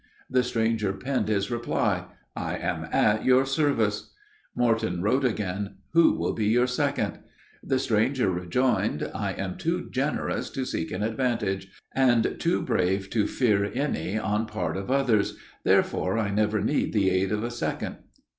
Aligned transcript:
The 0.31 0.41
stranger 0.41 0.93
penned 0.93 1.27
his 1.27 1.51
reply: 1.51 2.05
"I 2.35 2.57
am 2.57 2.87
at 2.91 3.23
your 3.23 3.45
service!" 3.45 4.15
Morton 4.55 4.99
wrote 5.03 5.23
again: 5.23 5.75
"Who 5.93 6.13
will 6.13 6.33
be 6.33 6.47
your 6.47 6.65
second?" 6.65 7.19
The 7.63 7.77
stranger 7.77 8.31
rejoined: 8.31 9.07
"I 9.13 9.33
am 9.33 9.57
too 9.59 9.89
generous 9.91 10.49
to 10.57 10.65
seek 10.65 10.89
an 10.91 11.03
advantage; 11.03 11.67
and 11.93 12.37
too 12.39 12.63
brave 12.63 13.11
to 13.11 13.27
fear 13.27 13.71
any 13.75 14.17
on 14.17 14.47
part 14.47 14.75
of 14.75 14.89
others; 14.89 15.37
therefore, 15.65 16.17
I 16.17 16.31
never 16.31 16.61
need 16.61 16.93
the 16.93 17.11
aid 17.11 17.31
of 17.31 17.43
a 17.43 17.51
second." 17.51 17.97